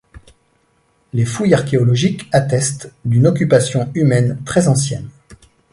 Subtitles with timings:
[1.13, 5.11] Les fouilles archéologiques attestent d'une occupation humaine très ancienne.